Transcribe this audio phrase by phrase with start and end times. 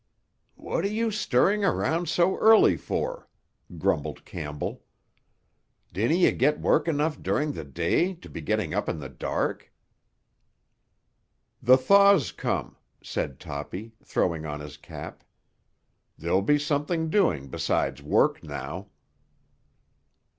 [0.55, 3.29] "What are you stirring around so early for?"
[3.77, 4.81] grumbled Campbell.
[5.93, 9.71] "Dinna ye get work enough during the day, to be getting up in the dark?"
[11.61, 15.23] "The thaw's come," said Toppy, throwing on his cap.
[16.17, 18.87] "There'll be something doing besides work now."